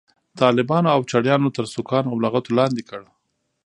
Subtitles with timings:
[0.41, 3.01] طالبانو او چړیانو تر سوکانو او لغتو لاندې کړ.